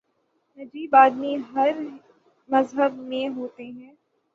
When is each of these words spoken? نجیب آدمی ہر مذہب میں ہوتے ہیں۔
نجیب 0.57 0.95
آدمی 0.95 1.35
ہر 1.53 1.71
مذہب 2.49 2.97
میں 2.99 3.27
ہوتے 3.29 3.63
ہیں۔ 3.63 3.93